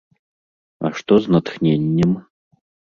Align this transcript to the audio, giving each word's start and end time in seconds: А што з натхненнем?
А 0.89 0.91
што 1.01 1.13
з 1.27 1.37
натхненнем? 1.37 2.21